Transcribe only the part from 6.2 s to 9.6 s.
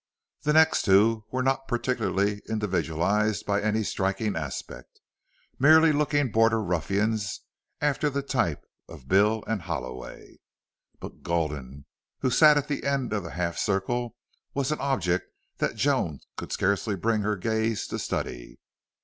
border ruffians after the type of Bill